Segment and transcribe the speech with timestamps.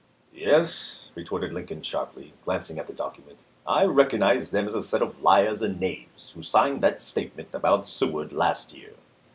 [0.33, 3.37] "Yes," retorted Lincoln sharply, glancing at the document,"
[3.77, 7.87] I recognize them as a set of liars and knaves who signed that statement about
[7.87, 8.95] Seward last year."